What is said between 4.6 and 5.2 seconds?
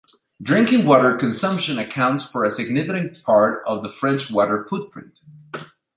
footprint.